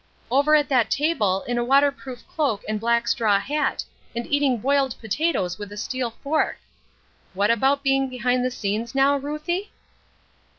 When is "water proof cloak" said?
1.63-2.63